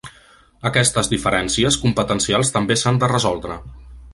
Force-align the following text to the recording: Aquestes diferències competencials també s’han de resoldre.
Aquestes 0.69 1.09
diferències 1.11 1.77
competencials 1.83 2.51
també 2.57 2.79
s’han 2.85 2.99
de 3.05 3.11
resoldre. 3.13 3.61